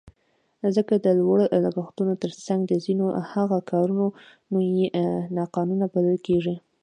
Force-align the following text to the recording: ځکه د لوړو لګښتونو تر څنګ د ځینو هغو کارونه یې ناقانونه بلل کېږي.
ځکه 0.75 0.93
د 1.05 1.07
لوړو 1.19 1.45
لګښتونو 1.65 2.13
تر 2.23 2.31
څنګ 2.45 2.61
د 2.67 2.73
ځینو 2.85 3.05
هغو 3.31 3.59
کارونه 3.71 4.05
یې 4.75 4.85
ناقانونه 5.37 5.85
بلل 5.93 6.17
کېږي. 6.27 6.55